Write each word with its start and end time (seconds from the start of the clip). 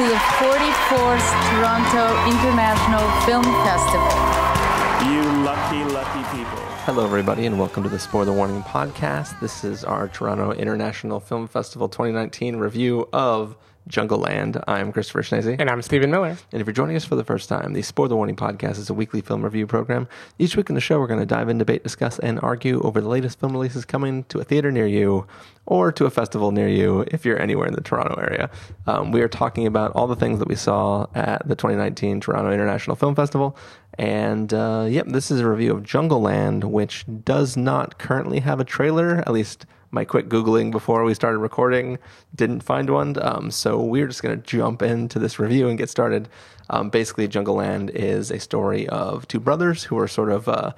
to 0.00 0.06
the 0.06 0.14
44th 0.14 1.28
Toronto 1.50 2.04
International 2.30 3.04
Film 3.26 3.44
Festival. 3.66 4.08
You 5.06 5.20
lucky, 5.44 5.84
lucky 5.92 6.38
people. 6.38 6.58
Hello, 6.86 7.04
everybody, 7.04 7.44
and 7.44 7.58
welcome 7.58 7.82
to 7.82 7.90
the 7.90 7.98
Spoiler 7.98 8.32
Warning 8.32 8.62
podcast. 8.62 9.38
This 9.40 9.62
is 9.62 9.84
our 9.84 10.08
Toronto 10.08 10.52
International 10.52 11.20
Film 11.20 11.46
Festival 11.46 11.86
2019 11.90 12.56
review 12.56 13.10
of 13.12 13.56
Jungle 13.90 14.18
Land. 14.18 14.62
I'm 14.68 14.92
Christopher 14.92 15.22
Schnese. 15.22 15.56
And 15.58 15.68
I'm 15.68 15.82
Stephen 15.82 16.12
Miller. 16.12 16.36
And 16.52 16.60
if 16.60 16.66
you're 16.66 16.72
joining 16.72 16.94
us 16.94 17.04
for 17.04 17.16
the 17.16 17.24
first 17.24 17.48
time, 17.48 17.72
the 17.72 17.82
Spoiler 17.82 18.14
Warning 18.14 18.36
podcast 18.36 18.78
is 18.78 18.88
a 18.88 18.94
weekly 18.94 19.20
film 19.20 19.42
review 19.42 19.66
program. 19.66 20.08
Each 20.38 20.56
week 20.56 20.68
in 20.68 20.76
the 20.76 20.80
show, 20.80 21.00
we're 21.00 21.08
going 21.08 21.20
to 21.20 21.26
dive 21.26 21.48
in, 21.48 21.58
debate, 21.58 21.82
discuss, 21.82 22.20
and 22.20 22.38
argue 22.40 22.80
over 22.82 23.00
the 23.00 23.08
latest 23.08 23.40
film 23.40 23.52
releases 23.52 23.84
coming 23.84 24.22
to 24.24 24.38
a 24.38 24.44
theater 24.44 24.70
near 24.70 24.86
you 24.86 25.26
or 25.66 25.90
to 25.92 26.06
a 26.06 26.10
festival 26.10 26.52
near 26.52 26.68
you 26.68 27.04
if 27.08 27.24
you're 27.24 27.40
anywhere 27.40 27.66
in 27.66 27.74
the 27.74 27.80
Toronto 27.80 28.14
area. 28.20 28.48
Um, 28.86 29.10
we 29.10 29.22
are 29.22 29.28
talking 29.28 29.66
about 29.66 29.90
all 29.92 30.06
the 30.06 30.16
things 30.16 30.38
that 30.38 30.48
we 30.48 30.56
saw 30.56 31.06
at 31.14 31.46
the 31.46 31.56
2019 31.56 32.20
Toronto 32.20 32.52
International 32.52 32.94
Film 32.94 33.16
Festival. 33.16 33.56
And 33.98 34.54
uh, 34.54 34.86
yep, 34.88 35.06
this 35.08 35.32
is 35.32 35.40
a 35.40 35.48
review 35.48 35.72
of 35.72 35.82
Jungle 35.82 36.20
Land, 36.20 36.62
which 36.62 37.04
does 37.24 37.56
not 37.56 37.98
currently 37.98 38.40
have 38.40 38.60
a 38.60 38.64
trailer, 38.64 39.16
at 39.18 39.32
least 39.32 39.66
my 39.90 40.04
quick 40.04 40.28
Googling 40.28 40.70
before 40.70 41.04
we 41.04 41.14
started 41.14 41.38
recording 41.38 41.98
didn't 42.34 42.62
find 42.62 42.90
one. 42.90 43.16
Um, 43.20 43.50
so 43.50 43.82
we're 43.82 44.06
just 44.06 44.22
going 44.22 44.40
to 44.40 44.46
jump 44.46 44.82
into 44.82 45.18
this 45.18 45.38
review 45.38 45.68
and 45.68 45.76
get 45.76 45.90
started. 45.90 46.28
Um, 46.68 46.90
basically, 46.90 47.26
Jungle 47.26 47.56
Land 47.56 47.90
is 47.90 48.30
a 48.30 48.38
story 48.38 48.88
of 48.88 49.26
two 49.26 49.40
brothers 49.40 49.84
who 49.84 49.98
are 49.98 50.06
sort 50.06 50.30
of, 50.30 50.48
uh, 50.48 50.72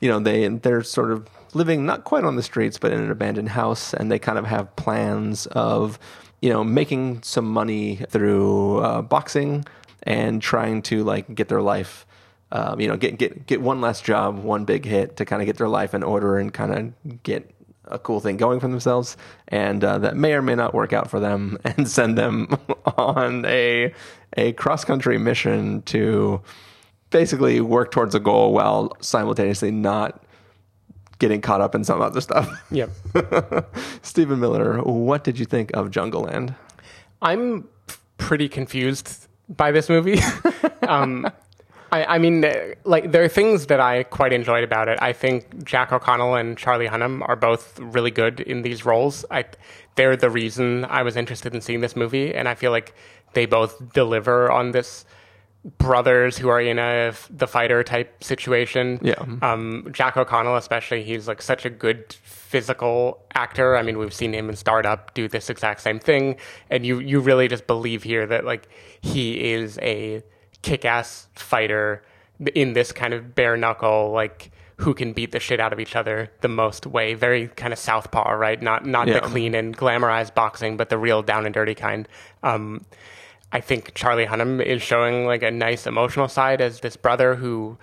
you 0.00 0.08
know, 0.08 0.18
they 0.18 0.48
they're 0.48 0.82
sort 0.82 1.12
of 1.12 1.28
living 1.52 1.84
not 1.84 2.04
quite 2.04 2.24
on 2.24 2.36
the 2.36 2.42
streets, 2.42 2.78
but 2.78 2.92
in 2.92 3.00
an 3.00 3.10
abandoned 3.10 3.50
house, 3.50 3.92
and 3.92 4.10
they 4.10 4.18
kind 4.18 4.38
of 4.38 4.46
have 4.46 4.74
plans 4.76 5.46
of, 5.48 5.98
you 6.40 6.50
know, 6.50 6.64
making 6.64 7.22
some 7.22 7.46
money 7.46 7.96
through 8.08 8.78
uh, 8.78 9.02
boxing 9.02 9.64
and 10.02 10.40
trying 10.40 10.82
to 10.82 11.04
like 11.04 11.34
get 11.34 11.48
their 11.48 11.62
life. 11.62 12.06
Um, 12.52 12.80
you 12.80 12.88
know, 12.88 12.96
get 12.96 13.18
get 13.18 13.46
get 13.46 13.60
one 13.60 13.80
last 13.80 14.04
job, 14.04 14.38
one 14.38 14.64
big 14.64 14.84
hit 14.84 15.16
to 15.16 15.24
kind 15.24 15.42
of 15.42 15.46
get 15.46 15.56
their 15.58 15.68
life 15.68 15.92
in 15.92 16.02
order 16.02 16.38
and 16.38 16.54
kind 16.54 16.72
of 16.72 17.22
get 17.22 17.53
a 17.86 17.98
cool 17.98 18.20
thing 18.20 18.36
going 18.36 18.60
for 18.60 18.68
themselves, 18.68 19.16
and 19.48 19.82
uh, 19.84 19.98
that 19.98 20.16
may 20.16 20.34
or 20.34 20.42
may 20.42 20.54
not 20.54 20.74
work 20.74 20.92
out 20.92 21.10
for 21.10 21.20
them, 21.20 21.58
and 21.64 21.88
send 21.88 22.16
them 22.18 22.48
on 22.96 23.44
a 23.46 23.92
a 24.36 24.52
cross 24.54 24.84
country 24.84 25.18
mission 25.18 25.82
to 25.82 26.40
basically 27.10 27.60
work 27.60 27.92
towards 27.92 28.14
a 28.14 28.20
goal 28.20 28.52
while 28.52 28.92
simultaneously 29.00 29.70
not 29.70 30.24
getting 31.18 31.40
caught 31.40 31.60
up 31.60 31.74
in 31.74 31.84
some 31.84 32.02
other 32.02 32.20
stuff. 32.20 32.48
Yep. 32.72 32.90
Stephen 34.02 34.40
Miller, 34.40 34.82
what 34.82 35.22
did 35.22 35.38
you 35.38 35.44
think 35.44 35.70
of 35.74 35.90
Jungle 35.90 36.22
Land? 36.22 36.54
I'm 37.22 37.68
pretty 38.18 38.48
confused 38.48 39.28
by 39.48 39.70
this 39.70 39.88
movie. 39.88 40.20
um, 40.88 41.30
I, 41.94 42.16
I, 42.16 42.18
mean, 42.18 42.44
like 42.82 43.12
there 43.12 43.22
are 43.22 43.28
things 43.28 43.66
that 43.66 43.78
I 43.78 44.02
quite 44.02 44.32
enjoyed 44.32 44.64
about 44.64 44.88
it. 44.88 44.98
I 45.00 45.12
think 45.12 45.64
Jack 45.64 45.92
O'Connell 45.92 46.34
and 46.34 46.58
Charlie 46.58 46.88
Hunnam 46.88 47.26
are 47.28 47.36
both 47.36 47.78
really 47.78 48.10
good 48.10 48.40
in 48.40 48.62
these 48.62 48.84
roles. 48.84 49.24
I, 49.30 49.44
they're 49.94 50.16
the 50.16 50.30
reason 50.30 50.84
I 50.86 51.04
was 51.04 51.16
interested 51.16 51.54
in 51.54 51.60
seeing 51.60 51.80
this 51.80 51.94
movie, 51.94 52.34
and 52.34 52.48
I 52.48 52.56
feel 52.56 52.72
like 52.72 52.94
they 53.34 53.46
both 53.46 53.92
deliver 53.92 54.50
on 54.50 54.72
this 54.72 55.04
brothers 55.78 56.36
who 56.36 56.48
are 56.48 56.60
in 56.60 56.78
a 56.78 57.14
the 57.30 57.46
fighter 57.46 57.84
type 57.84 58.24
situation. 58.24 58.98
Yeah. 59.00 59.14
Um, 59.40 59.88
Jack 59.92 60.16
O'Connell, 60.16 60.56
especially, 60.56 61.04
he's 61.04 61.28
like 61.28 61.40
such 61.40 61.64
a 61.64 61.70
good 61.70 62.12
physical 62.22 63.20
actor. 63.36 63.76
I 63.76 63.82
mean, 63.82 63.98
we've 63.98 64.12
seen 64.12 64.34
him 64.34 64.48
in 64.48 64.56
Starred 64.56 64.84
Up 64.84 65.14
do 65.14 65.28
this 65.28 65.48
exact 65.48 65.80
same 65.80 66.00
thing, 66.00 66.36
and 66.70 66.84
you 66.84 66.98
you 66.98 67.20
really 67.20 67.46
just 67.46 67.68
believe 67.68 68.02
here 68.02 68.26
that 68.26 68.44
like 68.44 68.68
he 69.00 69.52
is 69.52 69.78
a 69.78 70.24
kick 70.64 70.84
ass 70.86 71.28
fighter 71.34 72.02
in 72.54 72.72
this 72.72 72.90
kind 72.90 73.12
of 73.12 73.34
bare 73.34 73.56
knuckle 73.56 74.10
like 74.10 74.50
who 74.78 74.94
can 74.94 75.12
beat 75.12 75.30
the 75.30 75.38
shit 75.38 75.60
out 75.60 75.72
of 75.72 75.78
each 75.78 75.94
other 75.94 76.30
the 76.40 76.48
most 76.48 76.86
way. 76.86 77.14
Very 77.14 77.48
kind 77.48 77.72
of 77.72 77.78
southpaw, 77.78 78.32
right? 78.32 78.60
Not 78.60 78.86
not 78.86 79.06
yeah. 79.06 79.14
the 79.14 79.20
clean 79.20 79.54
and 79.54 79.76
glamorized 79.76 80.34
boxing, 80.34 80.76
but 80.76 80.88
the 80.88 80.98
real 80.98 81.22
down 81.22 81.44
and 81.44 81.54
dirty 81.54 81.74
kind. 81.74 82.08
Um, 82.42 82.84
I 83.52 83.60
think 83.60 83.94
Charlie 83.94 84.26
Hunnam 84.26 84.60
is 84.60 84.82
showing 84.82 85.26
like 85.26 85.42
a 85.42 85.50
nice 85.50 85.86
emotional 85.86 86.28
side 86.28 86.60
as 86.60 86.80
this 86.80 86.96
brother 86.96 87.36
who 87.36 87.78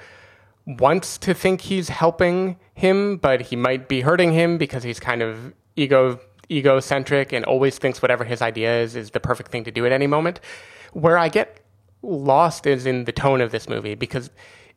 wants 0.65 1.17
to 1.19 1.33
think 1.33 1.61
he's 1.61 1.89
helping 1.89 2.57
him, 2.73 3.17
but 3.17 3.41
he 3.41 3.55
might 3.55 3.87
be 3.87 4.01
hurting 4.01 4.33
him 4.33 4.57
because 4.57 4.83
he's 4.83 4.99
kind 4.99 5.21
of 5.21 5.53
ego 5.75 6.19
egocentric 6.49 7.31
and 7.31 7.45
always 7.45 7.77
thinks 7.77 8.01
whatever 8.01 8.25
his 8.25 8.41
idea 8.41 8.81
is 8.81 8.95
is 8.95 9.11
the 9.11 9.19
perfect 9.21 9.51
thing 9.51 9.63
to 9.63 9.71
do 9.71 9.85
at 9.85 9.91
any 9.91 10.07
moment. 10.07 10.41
Where 10.93 11.17
I 11.17 11.29
get 11.29 11.61
lost 12.01 12.65
is 12.65 12.85
in 12.85 13.05
the 13.05 13.11
tone 13.11 13.41
of 13.41 13.51
this 13.51 13.69
movie 13.69 13.95
because 13.95 14.29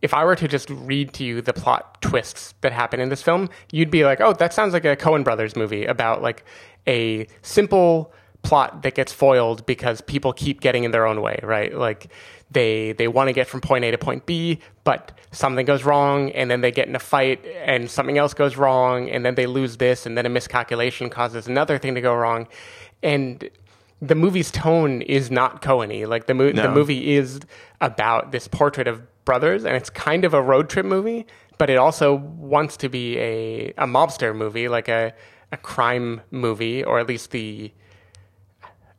if 0.03 0.13
I 0.13 0.25
were 0.25 0.37
to 0.37 0.47
just 0.47 0.69
read 0.69 1.15
to 1.15 1.25
you 1.25 1.41
the 1.41 1.55
plot 1.55 2.01
twists 2.03 2.55
that 2.61 2.73
happen 2.73 3.01
in 3.01 3.09
this 3.09 3.23
film, 3.23 3.49
you'd 3.73 3.91
be 3.91 4.05
like, 4.05 4.21
"Oh, 4.21 4.35
that 4.35 4.53
sounds 4.53 4.75
like 4.75 4.85
a 4.85 4.97
Coen 4.97 5.25
Brothers 5.25 5.57
movie 5.57 5.87
about 5.87 6.21
like 6.21 6.45
a 6.87 7.27
simple 7.43 8.13
plot 8.43 8.83
that 8.83 8.95
gets 8.95 9.13
foiled 9.13 9.65
because 9.67 10.01
people 10.03 10.33
keep 10.33 10.61
getting 10.61 10.85
in 10.85 10.91
their 10.91 11.07
own 11.07 11.23
way, 11.23 11.41
right? 11.43 11.75
Like 11.75 12.09
they 12.51 12.93
they 12.93 13.09
want 13.09 13.29
to 13.29 13.33
get 13.33 13.49
from 13.49 13.61
point 13.61 13.85
A 13.85 13.91
to 13.91 13.99
point 13.99 14.27
B, 14.27 14.61
but 14.85 15.13
something 15.33 15.67
goes 15.67 15.85
wrong 15.85 16.31
and 16.33 16.51
then 16.51 16.61
they 16.61 16.71
get 16.71 16.87
in 16.87 16.95
a 16.95 17.01
fight 17.01 17.45
and 17.65 17.91
something 17.91 18.19
else 18.19 18.35
goes 18.35 18.57
wrong 18.57 19.09
and 19.09 19.25
then 19.25 19.35
they 19.35 19.47
lose 19.47 19.79
this 19.79 20.07
and 20.07 20.17
then 20.17 20.27
a 20.27 20.29
miscalculation 20.29 21.11
causes 21.11 21.49
another 21.49 21.79
thing 21.79 21.95
to 21.95 22.01
go 22.01 22.15
wrong. 22.15 22.47
And 23.03 23.49
the 24.07 24.15
movie's 24.15 24.51
tone 24.51 25.03
is 25.03 25.31
not 25.31 25.63
Coeny. 25.63 26.07
Like 26.07 26.27
the, 26.27 26.35
mo- 26.35 26.51
no. 26.51 26.63
the 26.63 26.69
movie 26.71 27.15
is 27.15 27.41
about 27.81 28.33
this 28.33 28.49
portrait 28.49 28.87
of 28.87 29.03
brothers 29.25 29.65
and 29.65 29.77
it's 29.77 29.91
kind 29.91 30.25
of 30.25 30.35
a 30.35 30.43
road 30.43 30.69
trip 30.69 30.87
movie, 30.87 31.27
but 31.59 31.71
it 31.71 31.77
also 31.77 32.15
wants 32.15 32.77
to 32.79 32.89
be 32.89 33.19
a, 33.19 33.69
a 33.79 33.87
mobster 33.87 34.35
movie, 34.35 34.69
like 34.69 34.89
a, 34.89 35.13
a 35.53 35.57
crime 35.57 36.21
movie, 36.31 36.85
or 36.85 36.99
at 36.99 37.07
least 37.07 37.31
the 37.31 37.73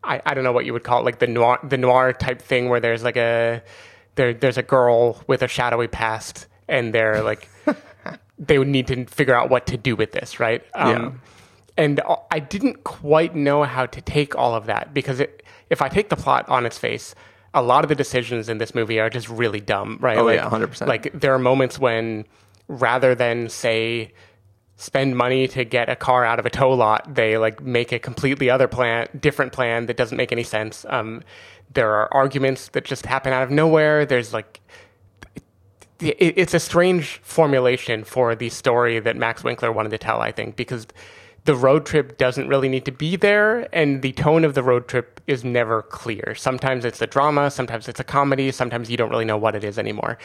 I, 0.03 0.21
I 0.25 0.33
don't 0.35 0.43
know 0.43 0.51
what 0.51 0.66
you 0.66 0.73
would 0.73 0.83
call 0.83 1.01
it, 1.01 1.05
like 1.05 1.19
the 1.19 1.27
noir 1.27 1.59
the 1.63 1.77
noir 1.77 2.13
type 2.13 2.41
thing 2.41 2.69
where 2.69 2.79
there's 2.79 3.03
like 3.03 3.17
a 3.17 3.63
there 4.16 4.33
there's 4.33 4.57
a 4.57 4.63
girl 4.63 5.23
with 5.27 5.41
a 5.41 5.47
shadowy 5.47 5.87
past 5.87 6.47
and 6.67 6.93
they're 6.93 7.23
like 7.23 7.49
they 8.39 8.59
would 8.59 8.67
need 8.67 8.87
to 8.87 9.05
figure 9.05 9.35
out 9.35 9.49
what 9.49 9.66
to 9.67 9.77
do 9.77 9.95
with 9.95 10.11
this, 10.11 10.39
right? 10.39 10.63
Um, 10.75 10.89
yeah. 10.89 11.11
And 11.78 12.02
I 12.31 12.40
didn't 12.40 12.84
quite 12.84 13.36
know 13.36 13.63
how 13.63 13.86
to 13.86 14.02
take 14.02 14.36
all 14.36 14.56
of 14.56 14.66
that 14.68 14.94
because 14.94 15.19
it, 15.19 15.44
if 15.69 15.81
I 15.81 15.90
take 15.90 16.09
the 16.09 16.16
plot 16.16 16.47
on 16.47 16.66
its 16.66 16.78
face, 16.78 17.16
a 17.53 17.62
lot 17.62 17.84
of 17.84 17.90
the 17.90 17.96
decisions 17.96 18.50
in 18.50 18.59
this 18.59 18.74
movie 18.74 19.00
are 19.00 19.09
just 19.09 19.30
really 19.30 19.59
dumb, 19.59 19.97
right? 20.02 20.18
Oh 20.18 20.25
like, 20.25 20.38
yeah, 20.38 20.50
hundred 20.50 20.68
percent. 20.68 20.88
Like 20.88 21.12
there 21.14 21.34
are 21.34 21.40
moments 21.40 21.78
when 21.78 22.25
rather 22.68 23.14
than 23.14 23.50
say 23.50 24.14
spend 24.78 25.16
money 25.16 25.47
to 25.47 25.64
get 25.64 25.90
a 25.90 25.96
car 25.96 26.25
out 26.25 26.40
of 26.40 26.46
a 26.46 26.50
tow 26.50 26.72
lot. 26.72 27.16
They 27.16 27.38
like 27.38 27.62
make 27.62 27.91
a 27.91 28.00
completely 28.00 28.50
other 28.50 28.68
plan, 28.68 29.08
different 29.19 29.53
plan 29.53 29.85
that 29.85 29.97
doesn't 29.97 30.18
make 30.18 30.31
any 30.31 30.44
sense. 30.44 30.85
Um, 30.90 31.24
there 31.74 31.94
are 31.94 32.14
arguments 32.14 32.69
that 32.69 32.84
just 32.84 33.06
happen 33.06 33.34
out 33.34 33.44
of 33.44 33.52
nowhere. 33.52 34.06
There's 34.06 34.34
like, 34.34 34.59
it's 36.02 36.53
a 36.53 36.59
strange 36.59 37.19
formulation 37.24 38.03
for 38.03 38.35
the 38.35 38.50
story 38.50 39.00
that 39.00 39.16
Max 39.16 39.44
Winkler 39.46 39.72
wanted 39.72 39.90
to 39.90 39.97
tell, 39.97 40.19
I 40.19 40.31
think, 40.31 40.58
because 40.58 40.88
the 41.45 41.56
road 41.56 41.85
trip 41.85 42.17
doesn't 42.17 42.47
really 42.47 42.67
need 42.67 42.85
to 42.85 42.91
be 42.91 43.16
there, 43.16 43.69
and 43.73 44.01
the 44.01 44.11
tone 44.13 44.44
of 44.44 44.56
the 44.56 44.63
road 44.63 44.88
trip 44.88 45.22
is 45.28 45.44
never 45.44 45.83
clear. 45.83 46.33
Sometimes 46.35 46.83
it's 46.83 47.01
a 47.01 47.07
drama, 47.07 47.51
sometimes 47.51 47.88
it's 47.88 48.00
a 48.00 48.03
comedy, 48.03 48.51
sometimes 48.51 48.89
you 48.89 48.97
don't 48.97 49.09
really 49.09 49.25
know 49.25 49.38
what 49.38 49.55
it 49.55 49.63
is 49.63 49.78
anymore. 49.78 50.17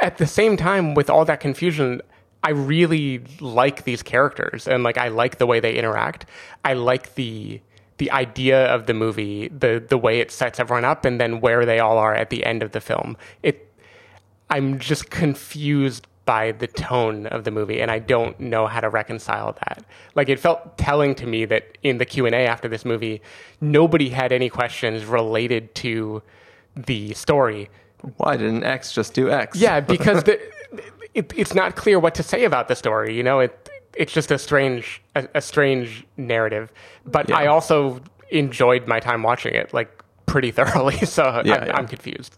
At 0.00 0.18
the 0.18 0.26
same 0.26 0.56
time, 0.56 0.94
with 0.94 1.10
all 1.10 1.24
that 1.24 1.40
confusion, 1.40 2.00
I 2.42 2.50
really 2.50 3.22
like 3.40 3.84
these 3.84 4.02
characters 4.02 4.66
and 4.66 4.82
like 4.82 4.96
I 4.96 5.08
like 5.08 5.38
the 5.38 5.46
way 5.46 5.60
they 5.60 5.74
interact. 5.74 6.26
I 6.64 6.72
like 6.74 7.14
the 7.14 7.60
the 7.98 8.10
idea 8.12 8.64
of 8.72 8.86
the 8.86 8.94
movie, 8.94 9.48
the 9.48 9.84
the 9.86 9.98
way 9.98 10.20
it 10.20 10.30
sets 10.30 10.58
everyone 10.58 10.86
up 10.86 11.04
and 11.04 11.20
then 11.20 11.40
where 11.40 11.66
they 11.66 11.80
all 11.80 11.98
are 11.98 12.14
at 12.14 12.30
the 12.30 12.46
end 12.46 12.62
of 12.62 12.72
the 12.72 12.80
film. 12.80 13.16
It 13.42 13.70
I'm 14.48 14.78
just 14.78 15.10
confused 15.10 16.06
by 16.24 16.52
the 16.52 16.66
tone 16.66 17.26
of 17.26 17.44
the 17.44 17.50
movie 17.50 17.80
and 17.80 17.90
I 17.90 17.98
don't 17.98 18.38
know 18.38 18.66
how 18.66 18.80
to 18.80 18.88
reconcile 18.88 19.52
that. 19.66 19.84
Like 20.14 20.28
it 20.28 20.38
felt 20.38 20.78
telling 20.78 21.14
to 21.16 21.26
me 21.26 21.44
that 21.46 21.78
in 21.82 21.98
the 21.98 22.04
Q&A 22.04 22.46
after 22.46 22.68
this 22.68 22.84
movie 22.84 23.22
nobody 23.60 24.08
had 24.10 24.32
any 24.32 24.48
questions 24.48 25.04
related 25.04 25.74
to 25.76 26.22
the 26.76 27.12
story. 27.14 27.70
Why 28.16 28.36
didn't 28.36 28.64
X 28.64 28.92
just 28.92 29.14
do 29.14 29.30
X? 29.30 29.58
Yeah, 29.58 29.80
because 29.94 30.22
the 30.24 30.40
it, 31.14 31.32
it's 31.36 31.54
not 31.54 31.76
clear 31.76 31.98
what 31.98 32.14
to 32.16 32.22
say 32.22 32.44
about 32.44 32.68
the 32.68 32.76
story. 32.76 33.16
You 33.16 33.22
know, 33.22 33.40
it 33.40 33.68
it's 33.94 34.12
just 34.12 34.30
a 34.30 34.38
strange 34.38 35.02
a, 35.16 35.28
a 35.34 35.40
strange 35.40 36.06
narrative. 36.16 36.72
But 37.04 37.28
yeah. 37.28 37.38
I 37.38 37.46
also 37.46 38.00
enjoyed 38.30 38.86
my 38.86 39.00
time 39.00 39.22
watching 39.22 39.54
it 39.54 39.74
like 39.74 40.02
pretty 40.26 40.50
thoroughly. 40.58 40.98
So 40.98 41.42
yeah, 41.44 41.56
I'm, 41.56 41.66
yeah. 41.66 41.76
I'm 41.76 41.88
confused. 41.88 42.36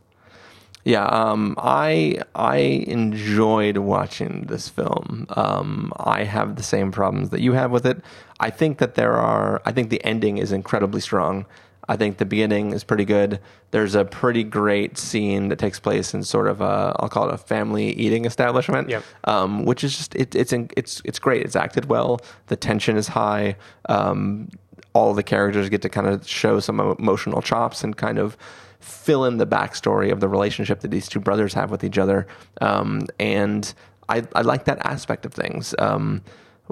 Yeah, 0.85 1.05
um, 1.07 1.55
I 1.59 2.19
I 2.35 2.57
enjoyed 2.57 3.77
watching 3.77 4.47
this 4.49 4.69
film. 4.69 5.27
Um, 5.31 5.93
I 5.97 6.25
have 6.25 6.57
the 6.57 6.63
same 6.63 6.91
problems 6.91 7.31
that 7.31 7.41
you 7.41 7.53
have 7.53 7.71
with 7.71 7.87
it. 7.87 8.01
I 8.41 8.51
think 8.51 8.79
that 8.79 8.95
there 8.95 9.13
are. 9.15 9.63
I 9.65 9.73
think 9.73 9.91
the 9.91 10.05
ending 10.05 10.39
is 10.39 10.51
incredibly 10.51 11.01
strong. 11.01 11.47
I 11.89 11.97
think 11.97 12.19
the 12.19 12.25
beginning 12.25 12.73
is 12.73 12.85
pretty 12.85 13.05
good. 13.05 13.41
There's 13.73 13.95
a 13.95 14.05
pretty 14.05 14.45
great 14.45 14.99
scene 14.99 15.49
that 15.49 15.59
takes 15.59 15.79
place 15.81 16.15
in 16.15 16.23
sort 16.25 16.47
of 16.49 16.61
a 16.61 16.97
I'll 16.99 17.09
call 17.09 17.29
it 17.29 17.35
a 17.35 17.39
family 17.39 17.93
eating 17.93 18.25
establishment, 18.25 18.89
Yep. 18.89 19.05
um, 19.25 19.65
which 19.65 19.85
is 19.85 19.97
just 19.97 20.15
it, 20.17 20.35
it's 20.35 20.53
in, 20.53 20.69
it's 20.77 21.01
it's 21.05 21.19
great. 21.21 21.43
It's 21.45 21.57
acted 21.57 21.87
well. 21.87 22.21
The 22.49 22.57
tension 22.57 22.97
is 22.97 23.09
high. 23.09 23.57
Um, 23.89 24.49
all 24.95 25.15
the 25.15 25.23
characters 25.23 25.69
get 25.69 25.83
to 25.83 25.89
kind 25.89 26.07
of 26.07 26.27
show 26.29 26.61
some 26.61 26.79
emotional 26.81 27.41
chops 27.41 27.83
and 27.85 27.97
kind 27.97 28.19
of 28.19 28.37
fill 28.83 29.25
in 29.25 29.39
the 29.39 29.47
backstory 29.47 30.13
of 30.13 30.21
the 30.21 30.29
relationship 30.29 30.81
that 30.81 30.91
these 30.91 31.09
two 31.09 31.21
brothers 31.21 31.55
have 31.55 31.71
with 31.71 31.85
each 31.85 31.99
other. 31.99 32.27
Um, 32.61 33.07
and 33.19 33.73
I, 34.09 34.25
I 34.35 34.43
like 34.43 34.65
that 34.65 34.79
aspect 34.85 35.25
of 35.25 35.33
things. 35.33 35.75
Um, 35.79 36.23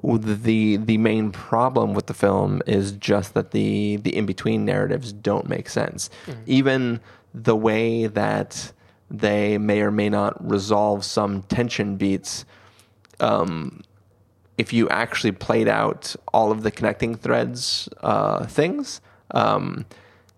the 0.03 0.77
the 0.77 0.99
main 0.99 1.31
problem 1.31 1.95
with 1.95 2.07
the 2.07 2.15
film 2.15 2.63
is 2.67 2.93
just 2.93 3.35
that 3.35 3.51
the 3.51 3.97
the 3.97 4.17
in 4.17 4.25
between 4.25 4.65
narratives 4.65 5.13
don't 5.13 5.49
make 5.49 5.69
sense. 5.69 6.11
Even 6.47 7.01
the 7.35 7.57
way 7.57 8.07
that 8.07 8.73
they 9.11 9.59
may 9.59 9.81
or 9.81 9.91
may 9.91 10.09
not 10.09 10.49
resolve 10.49 11.05
some 11.05 11.43
tension 11.43 11.97
beats. 11.97 12.45
Um, 13.19 13.83
if 14.57 14.73
you 14.73 14.89
actually 14.89 15.33
played 15.33 15.69
out 15.69 16.15
all 16.33 16.53
of 16.53 16.63
the 16.63 16.71
connecting 16.71 17.15
threads 17.15 17.89
uh, 18.03 18.47
things, 18.47 19.01
um, 19.33 19.87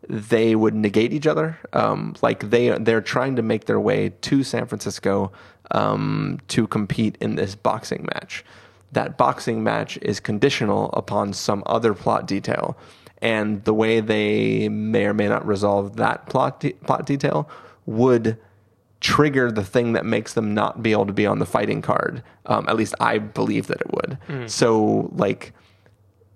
they 0.09 0.55
would 0.57 0.75
negate 0.75 1.13
each 1.13 1.27
other. 1.27 1.59
Um, 1.73 2.17
like 2.23 2.51
they 2.51 2.71
they're 2.71 3.01
trying 3.01 3.37
to 3.37 3.43
make 3.43 3.67
their 3.67 3.81
way 3.81 4.11
to 4.23 4.43
San 4.43 4.67
Francisco 4.67 5.33
um, 5.71 6.41
to 6.49 6.67
compete 6.67 7.17
in 7.21 7.37
this 7.37 7.55
boxing 7.55 8.07
match. 8.13 8.45
That 8.91 9.17
boxing 9.17 9.63
match 9.63 9.99
is 10.03 10.21
conditional 10.21 10.91
upon 10.91 11.33
some 11.33 11.63
other 11.67 11.95
plot 11.95 12.27
detail, 12.27 12.77
and 13.23 13.65
the 13.65 13.73
way 13.73 14.01
they 14.01 14.69
may 14.69 15.07
or 15.07 15.15
may 15.15 15.29
not 15.29 15.47
resolve 15.47 15.97
that 15.97 16.27
plot 16.27 16.61
de- 16.61 16.73
plot 16.73 17.07
detail 17.07 17.49
would 17.87 18.37
trigger 19.01 19.51
the 19.51 19.65
thing 19.65 19.95
that 19.95 20.05
makes 20.05 20.35
them 20.35 20.53
not 20.55 20.83
be 20.83 20.93
able 20.93 21.07
to 21.07 21.13
be 21.13 21.27
on 21.27 21.39
the 21.39 21.47
fighting 21.47 21.81
card. 21.83 22.23
Um, 22.47 22.69
at 22.69 22.77
least 22.77 22.95
I 23.01 23.19
believe 23.19 23.67
that 23.69 23.81
it 23.81 23.91
would. 23.93 24.19
So 24.51 25.11
like, 25.15 25.53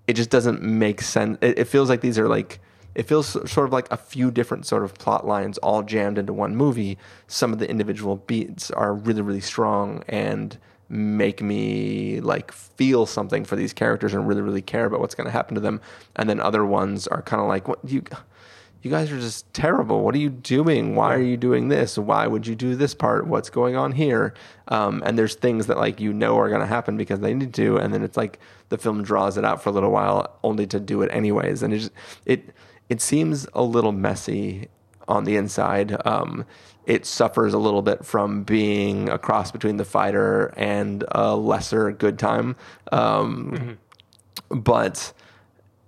it 0.07 0.15
just 0.15 0.31
doesn't 0.31 0.63
make 0.63 1.03
sense. 1.03 1.39
It, 1.41 1.59
it 1.59 1.65
feels 1.65 1.89
like 1.89 2.01
these 2.01 2.19
are 2.19 2.29
like. 2.29 2.61
It 2.97 3.07
feels 3.07 3.29
sort 3.29 3.67
of 3.67 3.73
like 3.73 3.93
a 3.93 3.97
few 3.99 4.31
different 4.31 4.67
sort 4.67 4.83
of 4.83 4.95
plot 4.95 5.27
lines 5.27 5.59
all 5.59 5.83
jammed 5.83 6.17
into 6.17 6.33
one 6.33 6.57
movie. 6.57 6.97
Some 7.27 7.53
of 7.53 7.59
the 7.59 7.69
individual 7.69 8.17
beats 8.17 8.71
are 8.71 8.95
really, 8.95 9.21
really 9.21 9.43
strong 9.43 10.03
and 10.09 10.59
make 10.89 11.43
me 11.43 12.21
like 12.21 12.51
feel 12.53 13.05
something 13.05 13.45
for 13.45 13.55
these 13.55 13.75
characters 13.75 14.15
and 14.15 14.27
really, 14.27 14.41
really 14.41 14.63
care 14.63 14.87
about 14.87 15.01
what's 15.01 15.15
going 15.15 15.27
to 15.27 15.31
happen 15.31 15.55
to 15.57 15.61
them. 15.61 15.79
And 16.17 16.29
then 16.29 16.41
other 16.41 16.65
ones 16.65 17.07
are 17.07 17.21
kind 17.21 17.43
of 17.43 17.49
like, 17.49 17.69
what 17.69 17.81
you, 17.85 18.03
you 18.81 18.91
guys 18.91 19.13
are 19.13 19.21
just 19.21 19.53
terrible. 19.53 20.03
What 20.03 20.15
are 20.15 20.19
you 20.19 20.31
doing? 20.31 20.95
Why 20.95 21.13
are 21.13 21.21
you 21.21 21.37
doing 21.37 21.69
this? 21.69 21.99
Why 21.99 22.27
would 22.27 22.47
you 22.47 22.55
do 22.55 22.77
this 22.77 22.95
part? 22.95 23.27
What's 23.27 23.51
going 23.51 23.77
on 23.77 23.93
here? 23.93 24.33
Um, 24.69 25.03
and 25.05 25.19
there's 25.19 25.35
things 25.35 25.67
that 25.67 25.77
like 25.77 26.01
you 26.01 26.13
know 26.13 26.39
are 26.39 26.49
going 26.49 26.61
to 26.61 26.67
happen 26.67 26.97
because 26.97 27.21
they 27.21 27.35
need 27.35 27.53
to, 27.55 27.77
and 27.77 27.93
then 27.93 28.03
it's 28.03 28.17
like 28.17 28.39
the 28.69 28.79
film 28.79 29.03
draws 29.03 29.37
it 29.37 29.45
out 29.45 29.63
for 29.63 29.71
a 29.71 29.73
little 29.73 29.91
while 29.91 30.39
only 30.43 30.67
to 30.69 30.81
do 30.81 31.03
it 31.03 31.11
anyways, 31.13 31.63
and 31.63 31.75
it 31.75 31.79
just, 31.79 31.93
it 32.25 32.55
it 32.89 33.01
seems 33.01 33.47
a 33.53 33.63
little 33.63 33.93
messy 33.93 34.69
on 35.09 35.25
the 35.25 35.37
inside. 35.37 35.97
Um, 36.07 36.45
it 36.85 37.07
suffers 37.07 37.55
a 37.55 37.59
little 37.59 37.83
bit 37.83 38.05
from 38.05 38.45
being 38.45 39.09
a 39.09 39.19
cross 39.19 39.51
between 39.51 39.77
the 39.77 39.85
fighter 39.85 40.55
and 40.57 41.05
a 41.11 41.35
lesser 41.35 41.91
good 41.93 42.19
time. 42.19 42.57
Um, 42.93 43.79
But 44.49 45.13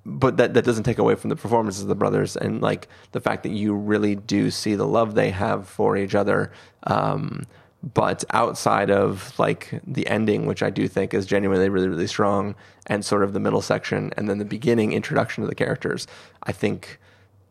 but 0.04 0.38
that, 0.38 0.54
that 0.54 0.64
doesn't 0.64 0.84
take 0.84 0.98
away 0.98 1.14
from 1.14 1.28
the 1.30 1.36
performances 1.36 1.82
of 1.82 1.88
the 1.88 1.94
brothers 1.94 2.36
and 2.36 2.62
like 2.62 2.88
the 3.12 3.20
fact 3.20 3.42
that 3.42 3.52
you 3.52 3.74
really 3.74 4.16
do 4.16 4.50
see 4.50 4.74
the 4.74 4.86
love 4.86 5.14
they 5.14 5.30
have 5.30 5.68
for 5.68 5.96
each 5.96 6.14
other. 6.14 6.50
Um, 6.84 7.44
but 7.82 8.24
outside 8.30 8.90
of 8.90 9.38
like 9.38 9.80
the 9.86 10.06
ending, 10.08 10.46
which 10.46 10.62
I 10.62 10.70
do 10.70 10.88
think 10.88 11.14
is 11.14 11.26
genuinely 11.26 11.68
really, 11.68 11.88
really 11.88 12.06
strong, 12.06 12.54
and 12.86 13.04
sort 13.04 13.22
of 13.22 13.32
the 13.32 13.40
middle 13.40 13.62
section, 13.62 14.12
and 14.16 14.28
then 14.28 14.38
the 14.38 14.44
beginning 14.44 14.92
introduction 14.92 15.42
to 15.42 15.48
the 15.48 15.54
characters, 15.54 16.06
I 16.42 16.52
think 16.52 16.98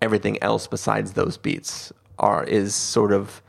everything 0.01 0.41
else 0.43 0.67
besides 0.67 1.13
those 1.13 1.37
beats 1.37 1.91
are 2.19 2.43
is 2.43 2.75
sort 2.75 3.11
of 3.11 3.41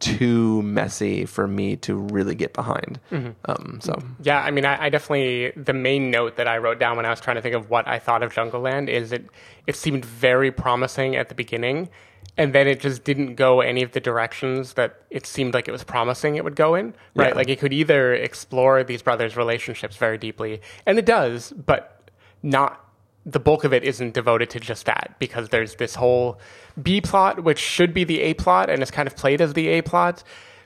too 0.00 0.60
messy 0.62 1.24
for 1.24 1.46
me 1.46 1.76
to 1.76 1.94
really 1.94 2.34
get 2.34 2.52
behind. 2.52 3.00
Um, 3.46 3.78
so 3.80 4.02
Yeah, 4.22 4.42
I 4.42 4.50
mean, 4.50 4.66
I, 4.66 4.84
I 4.84 4.88
definitely 4.90 5.52
the 5.56 5.72
main 5.72 6.10
note 6.10 6.36
that 6.36 6.46
I 6.46 6.58
wrote 6.58 6.78
down 6.78 6.96
when 6.96 7.06
I 7.06 7.10
was 7.10 7.20
trying 7.20 7.36
to 7.36 7.42
think 7.42 7.54
of 7.54 7.70
what 7.70 7.88
I 7.88 7.98
thought 7.98 8.22
of 8.22 8.34
Jungle 8.34 8.60
Land 8.60 8.90
is 8.90 9.12
it 9.12 9.26
it 9.66 9.76
seemed 9.76 10.04
very 10.04 10.50
promising 10.50 11.16
at 11.16 11.30
the 11.30 11.34
beginning, 11.34 11.88
and 12.36 12.52
then 12.52 12.66
it 12.66 12.80
just 12.80 13.04
didn't 13.04 13.34
go 13.36 13.60
any 13.60 13.82
of 13.82 13.92
the 13.92 14.00
directions 14.00 14.74
that 14.74 15.02
it 15.10 15.26
seemed 15.26 15.54
like 15.54 15.68
it 15.68 15.72
was 15.72 15.84
promising 15.84 16.36
it 16.36 16.44
would 16.44 16.56
go 16.56 16.74
in. 16.74 16.94
Right, 17.14 17.28
Yeah. 17.28 17.34
like 17.34 17.48
it 17.48 17.60
could 17.60 17.72
either 17.72 18.12
explore 18.14 18.82
these 18.84 19.02
brothers' 19.02 19.36
relationships 19.36 19.96
very 19.96 20.18
deeply, 20.18 20.60
and 20.86 20.98
it 20.98 21.06
does, 21.06 21.52
but 21.52 22.10
not 22.42 22.80
the 23.26 23.40
bulk 23.40 23.64
of 23.64 23.72
it 23.72 23.82
isn't 23.84 24.12
devoted 24.12 24.50
to 24.50 24.60
just 24.60 24.84
that 24.84 25.14
because 25.18 25.48
there's 25.48 25.76
this 25.76 25.94
whole 25.94 26.38
B 26.82 27.00
plot 27.00 27.42
which 27.42 27.58
should 27.58 27.94
be 27.94 28.04
the 28.04 28.20
A 28.20 28.34
plot 28.34 28.68
and 28.68 28.82
is 28.82 28.90
kind 28.90 29.06
of 29.06 29.16
played 29.16 29.40
as 29.40 29.54
the 29.54 29.68
A 29.68 29.80
plot, 29.82 30.22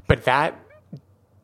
but 0.08 0.24
that 0.24 0.58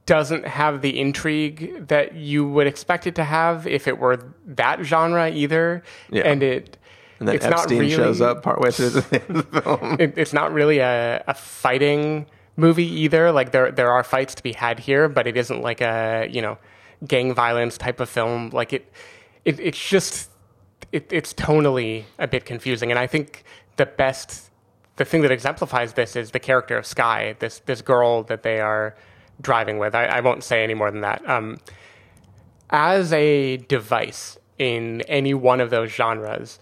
doesn't 0.06 0.46
have 0.46 0.82
the 0.82 0.98
intrigue 1.00 1.86
that 1.86 2.14
you 2.14 2.46
would 2.46 2.66
expect 2.66 3.06
it 3.06 3.14
to 3.14 3.24
have 3.24 3.66
if 3.66 3.86
it 3.88 3.98
were 3.98 4.18
that 4.44 4.82
genre 4.82 5.30
either. 5.30 5.82
Yeah. 6.10 6.22
And 6.24 6.42
it 6.42 6.76
and 7.24 7.28
then 7.28 7.36
it's 7.36 7.44
Epstein 7.46 7.78
not 7.78 7.80
really, 7.80 7.94
shows 7.94 8.20
up 8.20 8.42
partway 8.42 8.70
through 8.70 8.90
the 8.90 9.02
film. 9.62 9.96
It, 9.98 10.18
it's 10.18 10.34
not 10.34 10.52
really 10.52 10.78
a, 10.80 11.24
a 11.26 11.32
fighting 11.32 12.26
movie 12.56 12.86
either. 12.86 13.32
Like 13.32 13.52
there 13.52 13.70
there 13.70 13.90
are 13.90 14.04
fights 14.04 14.34
to 14.34 14.42
be 14.42 14.52
had 14.52 14.78
here, 14.78 15.08
but 15.08 15.26
it 15.26 15.36
isn't 15.36 15.62
like 15.62 15.80
a 15.80 16.28
you 16.30 16.42
know 16.42 16.58
gang 17.06 17.32
violence 17.32 17.78
type 17.78 17.98
of 17.98 18.10
film. 18.10 18.50
Like 18.50 18.74
it, 18.74 18.92
it 19.46 19.58
it's 19.58 19.88
just 19.88 20.30
it, 20.92 21.10
it's 21.10 21.32
tonally 21.32 22.04
a 22.18 22.28
bit 22.28 22.44
confusing. 22.44 22.90
And 22.90 22.98
I 22.98 23.06
think 23.06 23.42
the 23.76 23.86
best 23.86 24.50
the 24.96 25.04
thing 25.06 25.22
that 25.22 25.30
exemplifies 25.30 25.94
this 25.94 26.16
is 26.16 26.32
the 26.32 26.40
character 26.40 26.76
of 26.76 26.84
Sky, 26.84 27.36
this 27.38 27.60
this 27.60 27.80
girl 27.80 28.22
that 28.24 28.42
they 28.42 28.60
are 28.60 28.94
driving 29.40 29.78
with. 29.78 29.94
I, 29.94 30.04
I 30.04 30.20
won't 30.20 30.44
say 30.44 30.62
any 30.62 30.74
more 30.74 30.90
than 30.90 31.00
that. 31.00 31.26
Um, 31.28 31.58
as 32.68 33.14
a 33.14 33.56
device 33.56 34.38
in 34.58 35.00
any 35.02 35.32
one 35.32 35.60
of 35.60 35.70
those 35.70 35.90
genres, 35.90 36.58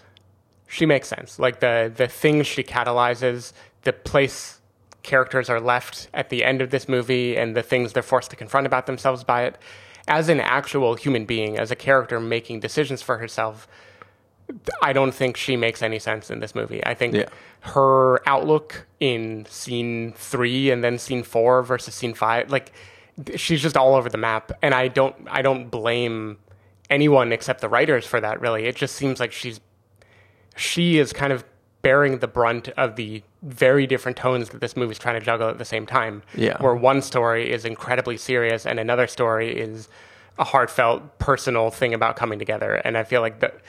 she 0.72 0.86
makes 0.86 1.06
sense. 1.08 1.38
Like 1.38 1.60
the 1.60 1.92
the 1.94 2.08
things 2.08 2.46
she 2.46 2.62
catalyzes, 2.62 3.52
the 3.82 3.92
place 3.92 4.58
characters 5.02 5.50
are 5.50 5.60
left 5.60 6.08
at 6.14 6.30
the 6.30 6.42
end 6.44 6.62
of 6.62 6.70
this 6.70 6.88
movie, 6.88 7.36
and 7.36 7.54
the 7.54 7.62
things 7.62 7.92
they're 7.92 8.02
forced 8.02 8.30
to 8.30 8.36
confront 8.36 8.66
about 8.66 8.86
themselves 8.86 9.22
by 9.24 9.44
it. 9.44 9.58
As 10.08 10.28
an 10.28 10.40
actual 10.40 10.94
human 10.94 11.26
being, 11.26 11.58
as 11.58 11.70
a 11.70 11.76
character 11.76 12.18
making 12.18 12.60
decisions 12.60 13.02
for 13.02 13.18
herself, 13.18 13.68
I 14.82 14.92
don't 14.92 15.12
think 15.14 15.36
she 15.36 15.56
makes 15.56 15.82
any 15.82 15.98
sense 15.98 16.30
in 16.30 16.40
this 16.40 16.54
movie. 16.54 16.84
I 16.84 16.94
think 16.94 17.14
Yeah. 17.14 17.26
her 17.60 18.26
outlook 18.28 18.86
in 18.98 19.46
scene 19.48 20.12
three 20.16 20.70
and 20.70 20.82
then 20.82 20.98
scene 20.98 21.22
four 21.22 21.62
versus 21.62 21.94
scene 21.94 22.14
five, 22.14 22.50
like 22.50 22.72
she's 23.36 23.60
just 23.62 23.76
all 23.76 23.94
over 23.94 24.08
the 24.08 24.18
map. 24.18 24.50
And 24.62 24.74
I 24.74 24.88
don't, 24.88 25.14
I 25.30 25.42
don't 25.42 25.70
blame 25.70 26.38
anyone 26.90 27.30
except 27.32 27.60
the 27.60 27.68
writers 27.68 28.04
for 28.06 28.20
that. 28.20 28.40
Really, 28.40 28.64
it 28.64 28.74
just 28.76 28.96
seems 28.96 29.20
like 29.20 29.32
she's, 29.32 29.60
she 30.56 30.98
is 30.98 31.12
kind 31.12 31.32
of 31.32 31.44
bearing 31.82 32.18
the 32.18 32.28
brunt 32.28 32.68
of 32.70 32.96
the 32.96 33.22
very 33.42 33.86
different 33.86 34.16
tones 34.16 34.50
that 34.50 34.60
this 34.60 34.76
movie's 34.76 34.98
trying 34.98 35.18
to 35.18 35.24
juggle 35.24 35.48
at 35.48 35.58
the 35.58 35.64
same 35.64 35.84
time. 35.84 36.22
Yeah. 36.34 36.56
Where 36.62 36.74
one 36.74 37.02
story 37.02 37.50
is 37.50 37.64
incredibly 37.64 38.16
serious 38.16 38.66
and 38.66 38.78
another 38.78 39.06
story 39.08 39.58
is 39.58 39.88
a 40.38 40.44
heartfelt, 40.44 41.18
personal 41.18 41.70
thing 41.70 41.92
about 41.92 42.16
coming 42.16 42.38
together. 42.38 42.76
And 42.76 42.96
I 42.96 43.04
feel 43.04 43.20
like 43.20 43.40
that 43.40 43.60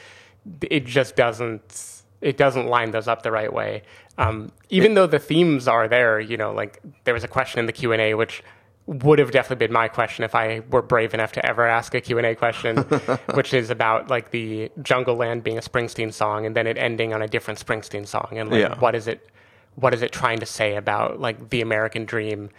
it 0.62 0.86
just 0.86 1.16
doesn't 1.16 2.02
it 2.22 2.38
doesn't 2.38 2.68
line 2.68 2.92
those 2.92 3.08
up 3.08 3.24
the 3.24 3.32
right 3.32 3.52
way. 3.52 3.84
Um, 4.18 4.52
even 4.70 4.94
though 4.94 5.08
the 5.08 5.20
themes 5.20 5.68
are 5.68 5.90
there, 5.90 6.20
you 6.20 6.38
know, 6.38 6.54
like 6.54 6.80
there 7.04 7.14
was 7.14 7.24
a 7.24 7.28
question 7.28 7.60
in 7.60 7.66
the 7.66 7.74
Q 7.74 7.92
and 7.92 8.02
A 8.02 8.14
which 8.14 8.44
would 8.86 9.18
have 9.20 9.32
definitely 9.32 9.68
been 9.68 9.74
my 9.74 9.88
question 9.88 10.24
if 10.26 10.36
I 10.36 10.62
were 10.70 10.82
brave 10.82 11.14
enough 11.14 11.32
to 11.34 11.46
ever 11.46 11.66
ask 11.66 11.94
a 11.96 12.02
Q 12.02 12.18
and 12.18 12.28
A 12.28 12.36
question, 12.36 12.78
which 13.34 13.54
is 13.54 13.70
about 13.70 14.10
like 14.10 14.32
the 14.32 14.70
Jungle 14.82 15.16
Land 15.16 15.44
being 15.44 15.58
a 15.58 15.62
Springsteen 15.62 16.12
song 16.12 16.46
and 16.46 16.56
then 16.56 16.68
it 16.68 16.78
ending 16.78 17.14
on 17.14 17.22
a 17.22 17.28
different 17.28 17.66
Springsteen 17.66 18.06
song, 18.06 18.28
and 18.34 18.50
like 18.50 18.60
Yeah. 18.60 18.80
what 18.80 18.94
is 18.96 19.08
it 19.08 19.30
what 19.76 19.94
is 19.94 20.02
it 20.02 20.12
trying 20.12 20.40
to 20.40 20.46
say 20.46 20.76
about 20.76 21.20
like 21.20 21.50
the 21.50 21.62
American 21.62 22.06
dream? 22.06 22.50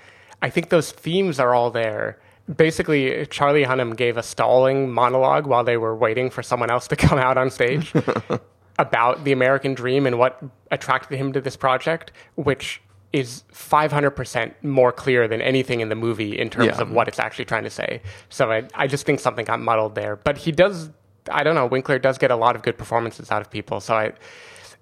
I 0.42 0.50
think 0.50 0.70
those 0.70 0.90
themes 0.92 1.38
are 1.38 1.54
all 1.54 1.70
there. 1.70 2.18
Basically, 2.56 3.24
Charlie 3.26 3.64
Hunnam 3.64 3.96
gave 3.96 4.16
a 4.16 4.22
stalling 4.22 4.90
monologue 4.90 5.46
while 5.46 5.64
they 5.64 5.76
were 5.76 5.94
waiting 5.96 6.28
for 6.30 6.42
someone 6.42 6.70
else 6.70 6.88
to 6.88 6.96
come 7.06 7.18
out 7.18 7.36
on 7.38 7.50
stage 7.50 7.92
about 8.78 9.24
the 9.24 9.32
American 9.32 9.74
dream 9.74 10.06
and 10.06 10.18
what 10.18 10.42
attracted 10.70 11.16
him 11.16 11.32
to 11.32 11.40
this 11.40 11.56
project, 11.56 12.12
which 12.34 12.82
is 13.14 13.44
500% 13.52 14.52
more 14.62 14.90
clear 14.90 15.28
than 15.28 15.40
anything 15.40 15.78
in 15.80 15.88
the 15.88 15.94
movie 15.94 16.36
in 16.36 16.50
terms 16.50 16.66
Yeah. 16.74 16.82
of 16.82 16.90
what 16.90 17.06
it's 17.06 17.20
actually 17.20 17.44
trying 17.44 17.62
to 17.62 17.70
say. 17.70 18.02
So 18.28 18.50
I, 18.50 18.64
I 18.74 18.88
just 18.88 19.06
think 19.06 19.20
something 19.20 19.44
got 19.44 19.60
muddled 19.60 19.94
there. 19.94 20.16
But 20.16 20.36
he 20.36 20.50
does, 20.50 20.90
I 21.30 21.44
don't 21.44 21.54
know, 21.54 21.64
Winkler 21.66 22.00
does 22.00 22.18
get 22.18 22.32
a 22.32 22.36
lot 22.36 22.56
of 22.56 22.62
good 22.62 22.76
performances 22.76 23.30
out 23.30 23.40
of 23.40 23.50
people. 23.52 23.78
So 23.80 23.94
I, 23.94 24.12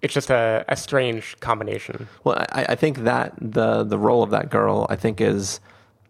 it's 0.01 0.15
just 0.15 0.31
a, 0.31 0.65
a 0.67 0.77
strange 0.77 1.39
combination. 1.41 2.09
Well, 2.25 2.39
I, 2.53 2.65
I 2.71 2.75
think 2.75 2.99
that 3.05 3.35
the 3.39 3.85
the 3.85 3.99
role 3.99 4.23
of 4.23 4.31
that 4.31 4.49
girl, 4.51 4.87
I 4.89 4.97
think, 4.97 5.21
is 5.21 5.61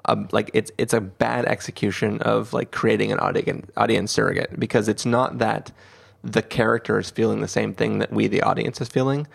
um, 0.06 0.28
like 0.32 0.48
it's 0.54 0.70
it's 0.78 0.94
a 0.94 1.00
bad 1.00 1.44
execution 1.46 2.22
of 2.22 2.52
like 2.52 2.70
creating 2.70 3.10
an 3.12 3.18
audience 3.18 3.66
audience 3.76 4.10
surrogate 4.12 4.58
because 4.60 4.88
it's 4.88 5.04
not 5.04 5.38
that 5.38 5.72
the 6.24 6.40
character 6.40 6.98
is 7.00 7.10
feeling 7.10 7.40
the 7.40 7.48
same 7.48 7.74
thing 7.74 7.98
that 7.98 8.10
we 8.12 8.28
the 8.28 8.42
audience 8.42 8.80
is 8.80 8.88
feeling. 8.88 9.26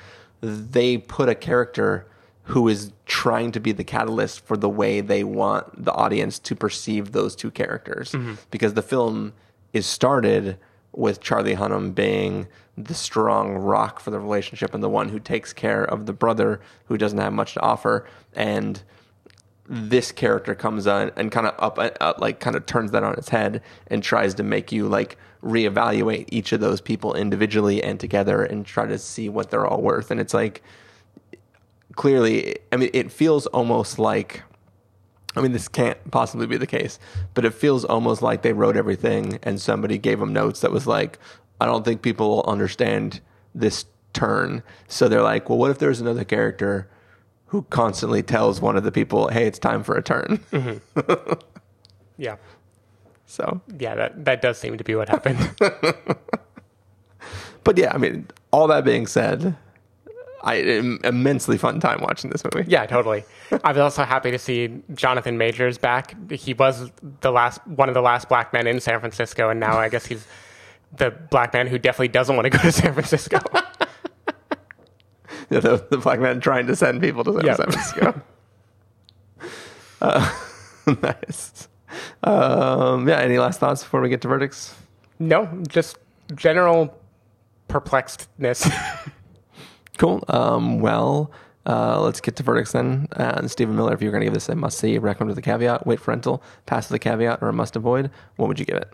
They 0.42 0.98
put 0.98 1.30
a 1.30 1.36
character 1.36 2.08
who 2.48 2.68
is 2.70 2.92
trying 3.06 3.52
to 3.52 3.60
be 3.60 3.74
the 3.74 3.84
catalyst 3.84 4.46
for 4.46 4.56
the 4.56 4.70
way 4.70 5.02
they 5.02 5.24
want 5.24 5.84
the 5.84 5.92
audience 5.92 6.40
to 6.40 6.56
perceive 6.56 7.12
those 7.12 7.36
two 7.36 7.52
characters. 7.52 8.12
Mm-hmm. 8.12 8.36
because 8.52 8.74
the 8.74 8.82
film 8.82 9.34
is 9.74 9.86
started 9.86 10.58
with 10.94 11.20
Charlie 11.20 11.56
Hunnam 11.56 11.94
being 11.94 12.48
the 12.78 12.94
strong 12.94 13.56
rock 13.56 14.00
for 14.00 14.12
the 14.12 14.20
relationship 14.20 14.74
and 14.74 14.82
the 14.82 14.90
one 14.90 15.10
who 15.10 15.20
takes 15.20 15.52
care 15.52 15.84
of 15.84 16.06
the 16.06 16.14
brother 16.14 16.62
who 16.86 16.98
doesn't 16.98 17.20
have 17.20 17.34
much 17.34 17.54
to 17.56 17.62
offer. 17.62 18.08
And 18.34 18.82
this 19.68 20.14
character 20.14 20.56
comes 20.56 20.88
on 20.88 21.12
and 21.18 21.32
kind 21.32 21.48
of 21.48 21.54
up, 21.60 21.78
up 21.78 21.98
uh, 22.00 22.14
like 22.18 22.40
kind 22.40 22.56
of 22.56 22.66
turns 22.66 22.92
that 22.92 23.04
on 23.04 23.14
its 23.16 23.30
head 23.30 23.62
and 23.88 24.02
tries 24.02 24.34
to 24.36 24.44
make 24.44 24.72
you 24.72 24.88
like 24.88 25.18
reevaluate 25.44 26.26
each 26.30 26.54
of 26.54 26.62
those 26.62 26.80
people 26.80 27.14
individually 27.14 27.84
and 27.84 28.00
together 28.00 28.44
and 28.44 28.66
try 28.66 28.86
to 28.86 28.98
see 28.98 29.28
what 29.28 29.52
they're 29.52 29.68
all 29.68 29.82
worth. 29.82 30.10
And 30.10 30.20
it's 30.20 30.34
like 30.34 30.64
clearly 31.98 32.56
i 32.72 32.78
mean 32.78 32.90
it 32.94 33.12
feels 33.12 33.46
almost 33.48 34.00
like 34.00 34.44
I 35.38 35.42
mean, 35.42 35.52
this 35.52 35.68
can't 35.68 36.00
possibly 36.10 36.48
be 36.48 36.58
the 36.58 36.66
case, 36.66 36.98
but 37.36 37.46
it 37.46 37.54
feels 37.54 37.86
almost 37.86 38.24
like 38.24 38.42
they 38.42 38.54
wrote 38.54 38.76
everything 38.76 39.38
and 39.44 39.62
somebody 39.62 40.00
gave 40.00 40.20
them 40.20 40.34
notes 40.34 40.62
that 40.62 40.72
was 40.72 40.88
like, 40.88 41.20
I 41.62 41.68
don't 41.68 41.86
think 41.86 42.02
people 42.02 42.30
will 42.30 42.44
understand 42.46 43.22
this 43.54 43.86
turn. 44.14 44.64
So 44.88 45.08
they're 45.08 45.22
like, 45.22 45.48
well, 45.48 45.60
what 45.60 45.70
if 45.70 45.78
there's 45.78 46.02
another 46.02 46.24
character 46.24 46.90
who 47.48 47.62
constantly 47.70 48.24
tells 48.24 48.60
one 48.62 48.78
of 48.78 48.84
the 48.84 48.92
people, 48.92 49.28
hey, 49.28 49.46
it's 49.46 49.60
time 49.60 49.84
for 49.84 49.96
a 49.96 50.02
turn? 50.02 50.44
Mm-hmm. 50.52 51.34
yeah. 52.18 52.38
So. 53.30 53.60
Yeah, 53.78 53.94
that, 53.96 54.24
that 54.24 54.42
does 54.42 54.58
seem 54.58 54.78
to 54.78 54.86
be 54.86 54.96
what 54.96 55.10
happened. 55.10 55.54
but 57.66 57.78
yeah, 57.78 57.94
I 57.94 57.98
mean, 57.98 58.28
all 58.52 58.68
that 58.68 58.86
being 58.86 59.06
said, 59.06 59.58
I 60.44 60.56
immensely 61.04 61.58
fun 61.58 61.80
time 61.80 62.00
watching 62.02 62.30
this 62.30 62.44
movie. 62.44 62.70
Yeah, 62.70 62.86
totally. 62.86 63.24
I 63.64 63.72
was 63.72 63.80
also 63.80 64.04
happy 64.04 64.32
to 64.32 64.40
see 64.40 64.82
Jonathan 64.94 65.38
Majors 65.38 65.78
back. 65.78 66.16
He 66.32 66.54
was 66.54 66.92
the 67.22 67.32
last 67.32 67.66
one 67.68 67.90
of 67.90 67.96
the 67.96 68.02
last 68.02 68.30
black 68.30 68.54
men 68.54 68.68
in 68.68 68.80
San 68.80 69.00
Francisco, 69.00 69.50
and 69.50 69.60
now 69.60 69.78
I 69.78 69.90
guess 69.90 70.06
he's 70.06 70.28
the 70.96 71.12
black 71.12 71.54
man 71.54 71.68
who 71.68 71.78
definitely 71.78 72.10
doesn't 72.10 72.36
want 72.36 72.46
to 72.46 72.50
go 72.50 72.60
to 72.60 72.72
San 72.72 72.94
Francisco. 72.94 73.40
yeah, 75.50 75.60
the, 75.60 75.86
the, 75.90 75.98
black 75.98 76.20
man 76.20 76.40
trying 76.40 76.68
to 76.68 76.76
send 76.76 77.02
people 77.02 77.24
to 77.24 77.34
San, 77.34 77.46
yep. 77.46 77.56
Francisco. 77.58 78.22
uh, 80.02 80.40
nice. 81.02 81.68
Um, 82.24 83.08
yeah. 83.08 83.20
Any 83.20 83.40
last 83.40 83.60
thoughts 83.60 83.84
before 83.84 84.02
we 84.02 84.10
get 84.10 84.22
to 84.22 84.28
verdicts? 84.28 84.76
No, 85.20 85.48
just 85.68 85.98
general 86.36 86.98
perplexedness. 87.70 88.72
Cool. 89.98 90.24
Um, 90.28 90.80
well, 90.80 91.32
uh, 91.66 92.00
let's 92.02 92.22
get 92.22 92.36
to 92.38 92.44
verdicts 92.44 92.72
then. 92.72 93.08
And 93.14 93.50
Stephen 93.52 93.76
Miller, 93.76 93.94
if 93.94 94.02
you're 94.02 94.12
going 94.12 94.22
to 94.22 94.26
give 94.26 94.34
this 94.34 94.50
a 94.50 94.56
must 94.56 94.80
see, 94.80 94.98
recommend 94.98 95.30
with 95.30 95.38
a 95.38 95.42
caveat, 95.42 95.86
wait 95.86 96.00
for 96.00 96.12
rental, 96.12 96.42
pass 96.66 96.90
with 96.90 96.96
a 96.96 97.00
caveat, 97.00 97.40
or 97.42 97.50
a 97.50 97.54
must 97.54 97.76
avoid, 97.76 98.10
what 98.38 98.48
would 98.48 98.60
you 98.60 98.66
give 98.66 98.78
it? 98.78 98.90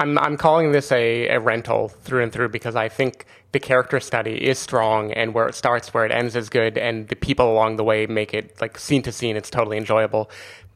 I'm 0.00 0.16
I'm 0.18 0.36
calling 0.36 0.70
this 0.70 0.92
a, 0.92 1.28
a 1.28 1.40
rental 1.40 1.88
through 1.88 2.22
and 2.22 2.32
through 2.32 2.50
because 2.50 2.76
I 2.76 2.88
think 2.88 3.26
the 3.50 3.58
character 3.58 3.98
study 3.98 4.46
is 4.46 4.58
strong 4.58 5.12
and 5.12 5.34
where 5.34 5.48
it 5.48 5.56
starts, 5.56 5.92
where 5.92 6.06
it 6.06 6.12
ends 6.12 6.36
is 6.36 6.48
good, 6.48 6.78
and 6.78 7.08
the 7.08 7.16
people 7.16 7.50
along 7.50 7.76
the 7.76 7.84
way 7.84 8.06
make 8.06 8.32
it 8.32 8.60
like 8.60 8.78
scene 8.78 9.02
to 9.02 9.12
scene. 9.12 9.36
It's 9.36 9.50
totally 9.50 9.76
enjoyable, 9.76 10.30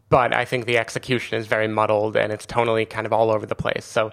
but 0.09 0.35
I 0.35 0.45
think 0.45 0.67
the 0.67 0.77
execution 0.77 1.39
is 1.39 1.47
very 1.47 1.69
muddled 1.69 2.17
and 2.17 2.33
it's 2.33 2.47
tonally 2.47 2.89
kind 2.89 3.07
of 3.07 3.13
all 3.13 3.31
over 3.31 3.47
the 3.47 3.55
place. 3.55 3.85
So 3.85 4.11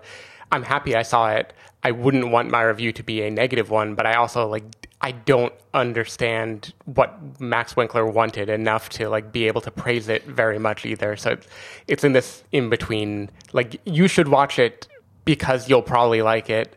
I'm 0.51 0.63
happy 0.63 0.95
I 0.95 1.01
saw 1.01 1.31
it. 1.31 1.53
I 1.83 1.91
wouldn't 1.91 2.29
want 2.29 2.51
my 2.51 2.61
review 2.61 2.91
to 2.93 3.03
be 3.03 3.23
a 3.23 3.31
negative 3.31 3.69
one, 3.71 3.95
but 3.95 4.05
I 4.05 4.13
also 4.13 4.47
like 4.47 4.63
I 5.01 5.11
don't 5.11 5.53
understand 5.73 6.73
what 6.85 7.39
Max 7.39 7.75
Winkler 7.75 8.05
wanted 8.05 8.49
enough 8.49 8.89
to 8.89 9.07
like 9.07 9.31
be 9.31 9.47
able 9.47 9.61
to 9.61 9.71
praise 9.71 10.09
it 10.09 10.25
very 10.25 10.59
much 10.59 10.85
either. 10.85 11.15
So 11.15 11.37
it's 11.87 12.03
in 12.03 12.11
this 12.11 12.43
in 12.51 12.69
between. 12.69 13.29
Like 13.53 13.79
you 13.85 14.07
should 14.09 14.27
watch 14.27 14.59
it 14.59 14.87
because 15.23 15.69
you'll 15.69 15.81
probably 15.81 16.21
like 16.21 16.49
it, 16.49 16.75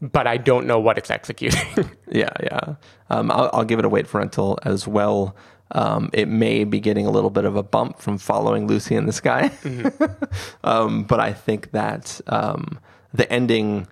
but 0.00 0.28
I 0.28 0.36
don't 0.36 0.66
know 0.66 0.78
what 0.78 0.96
it's 0.96 1.10
executing. 1.18 1.90
yeah, 2.08 2.30
yeah. 2.42 2.74
Um, 3.10 3.30
I'll, 3.32 3.50
I'll, 3.52 3.64
give 3.64 3.78
it 3.78 3.84
a 3.84 3.88
wait 3.88 4.06
for 4.06 4.18
rental 4.18 4.58
as 4.62 4.86
well. 4.86 5.34
Um, 5.72 6.10
it 6.12 6.28
may 6.28 6.62
be 6.62 6.78
getting 6.78 7.06
a 7.06 7.10
little 7.10 7.30
bit 7.30 7.44
of 7.44 7.56
a 7.56 7.62
bump 7.62 7.98
from 7.98 8.18
following 8.18 8.68
Lucy 8.68 8.94
in 8.94 9.06
the 9.06 9.12
Sky, 9.12 9.48
mm-hmm. 9.62 10.24
um, 10.64 11.02
but 11.02 11.18
I 11.18 11.32
think 11.32 11.72
that 11.72 12.20
um, 12.28 12.78
the 13.12 13.30
ending, 13.32 13.88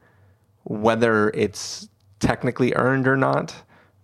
whether 0.62 1.30
it's 1.30 1.88
technically 2.24 2.72
earned 2.74 3.06
or 3.06 3.16
not, 3.16 3.54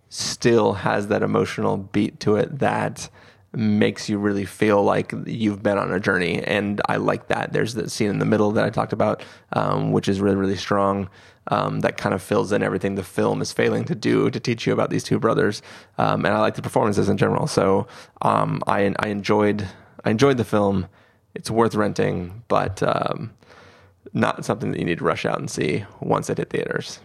still 0.09 0.73
has 0.73 1.07
that 1.07 1.23
emotional 1.23 1.77
beat 1.77 2.19
to 2.19 2.35
it 2.35 2.59
that 2.59 3.09
makes 3.53 4.07
you 4.07 4.17
really 4.17 4.45
feel 4.45 4.83
like 4.83 5.13
you've 5.25 5.61
been 5.63 5.77
on 5.77 5.91
a 5.91 5.99
journey. 5.99 6.41
And 6.43 6.81
I 6.87 6.97
like 6.97 7.27
that. 7.27 7.51
There's 7.51 7.73
the 7.73 7.89
scene 7.89 8.09
in 8.09 8.19
the 8.19 8.25
middle 8.25 8.51
that 8.51 8.63
I 8.63 8.69
talked 8.69 8.93
about, 8.93 9.23
um, 9.53 9.91
which 9.91 10.07
is 10.07 10.21
really, 10.21 10.37
really 10.37 10.55
strong. 10.55 11.09
Um, 11.47 11.79
that 11.79 11.97
kind 11.97 12.13
of 12.13 12.21
fills 12.21 12.51
in 12.51 12.61
everything 12.61 12.95
the 12.95 13.03
film 13.03 13.41
is 13.41 13.51
failing 13.51 13.83
to 13.85 13.95
do 13.95 14.29
to 14.29 14.39
teach 14.39 14.67
you 14.67 14.73
about 14.73 14.91
these 14.91 15.03
two 15.03 15.19
brothers. 15.19 15.61
Um, 15.97 16.23
and 16.25 16.33
I 16.35 16.39
like 16.39 16.55
the 16.55 16.61
performances 16.61 17.09
in 17.09 17.17
general. 17.17 17.47
So 17.47 17.87
um, 18.21 18.61
I, 18.67 18.93
I 18.99 19.07
enjoyed 19.07 19.67
I 20.05 20.11
enjoyed 20.11 20.37
the 20.37 20.45
film. 20.45 20.87
It's 21.33 21.49
worth 21.49 21.75
renting, 21.75 22.43
but 22.47 22.83
um, 22.83 23.31
not 24.13 24.45
something 24.45 24.71
that 24.71 24.79
you 24.79 24.85
need 24.85 24.99
to 24.99 25.03
rush 25.03 25.25
out 25.25 25.39
and 25.39 25.49
see 25.49 25.85
once 25.99 26.29
it 26.29 26.37
hit 26.37 26.49
theaters. 26.51 26.99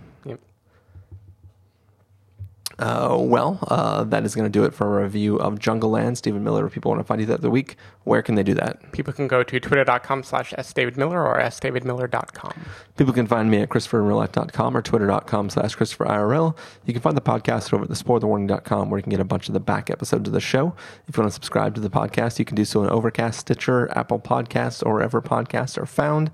Uh, 2.79 3.17
well, 3.19 3.59
uh, 3.69 4.05
that 4.05 4.25
is 4.25 4.35
going 4.35 4.45
to 4.45 4.51
do 4.51 4.65
it 4.65 4.75
for 4.75 4.99
a 4.99 5.03
review 5.03 5.37
of 5.37 5.59
Jungleland. 5.59 6.17
Stephen 6.17 6.45
Miller, 6.45 6.67
if 6.67 6.75
people 6.75 6.91
want 6.91 7.01
to 7.01 7.05
find 7.05 7.21
you 7.21 7.27
that 7.27 7.41
the 7.41 7.51
week, 7.51 7.77
where 8.05 8.21
can 8.23 8.35
they 8.35 8.43
do 8.43 8.55
that? 8.55 8.93
People 8.93 9.13
can 9.13 9.27
go 9.29 9.43
to 9.43 9.61
twitter.com 9.61 10.23
slash 10.23 10.53
sdavidmiller 10.53 11.25
or 11.25 11.39
sdavidmiller.com. 11.39 12.53
People 12.97 13.15
can 13.15 13.27
find 13.27 13.51
me 13.51 13.59
at 13.59 13.71
christopherinreallife.com 13.71 14.77
or 14.77 14.83
twitter.com 14.83 15.51
slash 15.51 15.77
christopherirl. 15.77 16.57
You 16.85 16.93
can 16.93 17.03
find 17.03 17.17
the 17.17 17.23
podcast 17.23 17.73
over 17.73 17.85
at 17.85 17.91
thespoilerwarning.com 17.91 18.91
where 18.91 18.99
you 18.99 19.03
can 19.03 19.11
get 19.11 19.21
a 19.21 19.25
bunch 19.25 19.49
of 19.49 19.55
the 19.55 19.61
back 19.61 19.89
episodes 19.89 20.29
of 20.29 20.35
the 20.35 20.41
show. 20.41 20.75
If 21.09 21.17
you 21.17 21.23
want 21.23 21.33
to 21.33 21.35
subscribe 21.35 21.75
to 21.77 21.81
the 21.81 21.91
podcast, 21.91 22.39
you 22.39 22.45
can 22.45 22.57
do 22.57 22.65
so 22.65 22.83
on 22.83 22.91
Overcast, 22.91 23.41
Stitcher, 23.41 23.91
Apple 23.97 24.19
Podcasts, 24.19 24.85
or 24.85 24.95
wherever 24.95 25.23
podcasts 25.23 25.79
are 25.79 25.87
found 25.87 26.31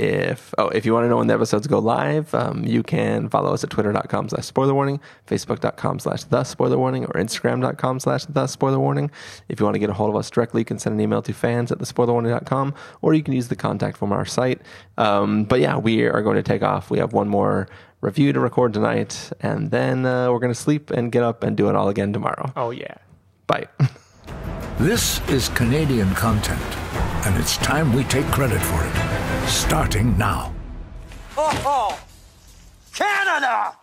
if 0.00 0.54
oh 0.56 0.68
if 0.68 0.86
you 0.86 0.94
want 0.94 1.04
to 1.04 1.08
know 1.08 1.18
when 1.18 1.26
the 1.26 1.34
episodes 1.34 1.66
go 1.66 1.78
live 1.78 2.34
um, 2.34 2.64
you 2.64 2.82
can 2.82 3.28
follow 3.28 3.52
us 3.52 3.62
at 3.62 3.68
twitter.com 3.68 4.30
slash 4.30 4.46
spoiler 4.46 4.72
warning 4.72 4.98
facebook.com 5.26 5.98
slash 5.98 6.24
the 6.24 6.42
spoiler 6.42 6.78
warning 6.78 7.04
or 7.04 7.12
instagram.com 7.12 8.00
slash 8.00 8.24
the 8.24 8.46
spoiler 8.46 8.78
warning. 8.78 9.10
If 9.50 9.60
you 9.60 9.66
want 9.66 9.74
to 9.74 9.78
get 9.78 9.90
a 9.90 9.92
hold 9.92 10.08
of 10.08 10.16
us 10.16 10.30
directly 10.30 10.62
you 10.62 10.64
can 10.64 10.78
send 10.78 10.94
an 10.94 11.00
email 11.00 11.20
to 11.22 11.34
fans 11.34 11.70
at 11.70 11.78
the 11.78 11.84
spoilerwarning.com 11.84 12.74
or 13.02 13.12
you 13.12 13.22
can 13.22 13.34
use 13.34 13.48
the 13.48 13.56
contact 13.56 13.98
from 13.98 14.12
our 14.12 14.24
site. 14.24 14.62
Um, 14.96 15.44
but 15.44 15.60
yeah 15.60 15.76
we 15.76 16.04
are 16.04 16.22
going 16.22 16.36
to 16.36 16.42
take 16.42 16.62
off. 16.62 16.90
We 16.90 16.98
have 16.98 17.12
one 17.12 17.28
more 17.28 17.68
review 18.00 18.32
to 18.32 18.40
record 18.40 18.72
tonight 18.72 19.30
and 19.40 19.70
then 19.70 20.06
uh, 20.06 20.32
we're 20.32 20.38
going 20.38 20.52
to 20.52 20.58
sleep 20.58 20.90
and 20.90 21.12
get 21.12 21.22
up 21.22 21.44
and 21.44 21.58
do 21.58 21.68
it 21.68 21.76
all 21.76 21.90
again 21.90 22.14
tomorrow. 22.14 22.50
Oh 22.56 22.70
yeah. 22.70 22.94
Bye. 23.46 23.66
This 24.78 25.20
is 25.28 25.50
canadian 25.50 26.14
content 26.14 26.62
and 27.26 27.36
it's 27.36 27.58
time 27.58 27.92
we 27.92 28.04
take 28.04 28.24
credit 28.28 28.60
for 28.62 28.82
it 28.82 29.29
starting 29.46 30.16
now. 30.18 30.52
Oh. 31.36 31.98
Canada! 32.94 33.79